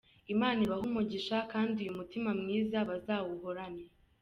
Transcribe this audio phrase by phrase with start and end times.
[0.33, 3.83] Imana ibahe umugisha kandi uyu mutima mwiza bazawuhorane.